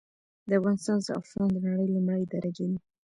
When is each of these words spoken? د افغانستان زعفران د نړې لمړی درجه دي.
د 0.47 0.51
افغانستان 0.59 0.97
زعفران 1.07 1.49
د 1.51 1.57
نړې 1.65 1.85
لمړی 1.95 2.23
درجه 2.33 2.65
دي. 2.69 2.77